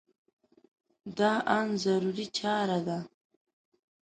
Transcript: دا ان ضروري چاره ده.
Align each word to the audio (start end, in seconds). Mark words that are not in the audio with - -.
دا 1.17 1.31
ان 1.57 1.67
ضروري 1.83 2.25
چاره 2.37 2.79
ده. 2.87 2.97